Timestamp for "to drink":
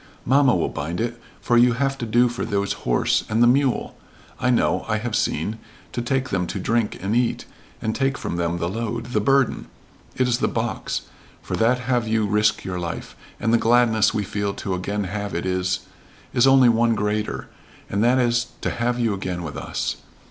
6.47-6.97